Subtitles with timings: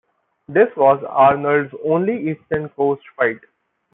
[0.47, 3.41] This was Arnold's only Eastern coast fight.